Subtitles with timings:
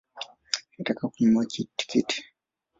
[0.77, 1.45] Nataka kununua
[1.77, 2.17] tikiti